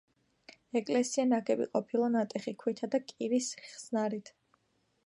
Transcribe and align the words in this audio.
ეკლესია 0.79 1.25
ნაგები 1.33 1.67
ყოფილა 1.77 2.09
ნატეხი 2.15 2.55
ქვითა 2.65 2.91
და 2.97 3.05
კირის 3.13 3.53
ხსნარით. 3.69 4.35